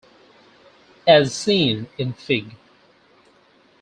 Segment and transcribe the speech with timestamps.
[1.05, 2.55] As seen in Fig.